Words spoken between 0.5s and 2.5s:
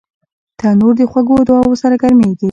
تنور د خوږو دعاوو سره ګرمېږي